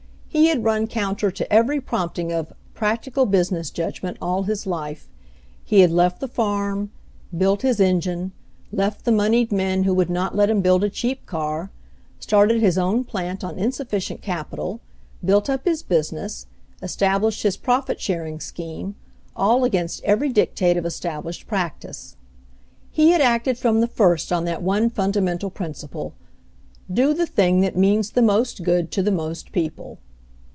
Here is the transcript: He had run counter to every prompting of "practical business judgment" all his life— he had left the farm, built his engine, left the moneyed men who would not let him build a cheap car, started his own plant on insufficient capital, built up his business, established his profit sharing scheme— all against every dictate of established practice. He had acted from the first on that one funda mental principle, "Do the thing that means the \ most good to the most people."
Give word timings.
He 0.33 0.47
had 0.47 0.63
run 0.63 0.87
counter 0.87 1.29
to 1.29 1.53
every 1.53 1.81
prompting 1.81 2.31
of 2.31 2.53
"practical 2.73 3.25
business 3.25 3.69
judgment" 3.69 4.15
all 4.21 4.43
his 4.43 4.65
life— 4.65 5.09
he 5.65 5.81
had 5.81 5.91
left 5.91 6.21
the 6.21 6.27
farm, 6.29 6.89
built 7.37 7.63
his 7.63 7.81
engine, 7.81 8.31
left 8.71 9.03
the 9.03 9.11
moneyed 9.11 9.51
men 9.51 9.83
who 9.83 9.93
would 9.93 10.09
not 10.09 10.33
let 10.33 10.49
him 10.49 10.61
build 10.61 10.85
a 10.85 10.89
cheap 10.89 11.25
car, 11.25 11.69
started 12.17 12.61
his 12.61 12.77
own 12.77 13.03
plant 13.03 13.43
on 13.43 13.59
insufficient 13.59 14.21
capital, 14.21 14.79
built 15.23 15.49
up 15.49 15.65
his 15.65 15.83
business, 15.83 16.45
established 16.81 17.43
his 17.43 17.57
profit 17.57 17.99
sharing 17.99 18.39
scheme— 18.39 18.95
all 19.35 19.65
against 19.65 20.01
every 20.05 20.29
dictate 20.29 20.77
of 20.77 20.85
established 20.85 21.45
practice. 21.45 22.15
He 22.89 23.09
had 23.11 23.19
acted 23.19 23.57
from 23.57 23.81
the 23.81 23.85
first 23.85 24.31
on 24.31 24.45
that 24.45 24.63
one 24.63 24.89
funda 24.89 25.19
mental 25.19 25.49
principle, 25.49 26.13
"Do 26.91 27.13
the 27.13 27.27
thing 27.27 27.59
that 27.61 27.75
means 27.75 28.11
the 28.11 28.21
\ 28.21 28.21
most 28.21 28.63
good 28.63 28.91
to 28.91 29.03
the 29.03 29.11
most 29.11 29.51
people." 29.51 29.97